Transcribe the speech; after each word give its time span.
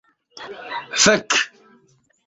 Fek'... 1.03 1.31